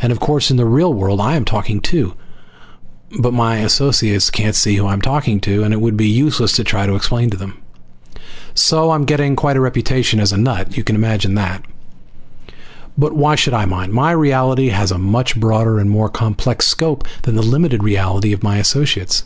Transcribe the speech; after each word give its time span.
And 0.00 0.10
of 0.10 0.18
course 0.18 0.50
in 0.50 0.56
the 0.56 0.64
real 0.66 0.92
world 0.92 1.20
I 1.20 1.36
am 1.36 1.44
talking 1.44 1.80
too, 1.80 2.14
but 3.20 3.32
my 3.32 3.58
associates 3.58 4.28
can't 4.28 4.56
see 4.56 4.74
who 4.74 4.88
I'm 4.88 5.00
talking 5.00 5.38
to, 5.42 5.62
and 5.62 5.72
it 5.72 5.80
would 5.80 5.96
be 5.96 6.08
useless 6.08 6.50
to 6.54 6.64
try 6.64 6.86
to 6.86 6.96
explain 6.96 7.30
to 7.30 7.36
them. 7.36 7.54
So 8.52 8.90
I'm 8.90 9.04
getting 9.04 9.36
quite 9.36 9.56
a 9.56 9.60
reputation 9.60 10.18
as 10.18 10.32
a 10.32 10.36
nut! 10.36 10.72
Can 10.72 10.84
you 10.96 11.00
imagine 11.00 11.36
that? 11.36 11.64
But 12.98 13.14
why 13.14 13.36
should 13.36 13.54
I 13.54 13.64
mind? 13.64 13.92
My 13.92 14.10
reality 14.10 14.70
has 14.70 14.90
a 14.90 14.98
much 14.98 15.38
broader 15.38 15.78
and 15.78 15.88
more 15.88 16.08
complex 16.08 16.66
scope 16.66 17.06
than 17.22 17.36
the 17.36 17.40
limited 17.42 17.84
reality 17.84 18.32
of 18.32 18.42
my 18.42 18.56
associates. 18.56 19.22